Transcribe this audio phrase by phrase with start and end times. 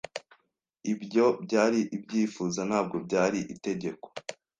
[0.93, 4.05] Ibyo byari ibyifuzo, ntabwo byari itegeko.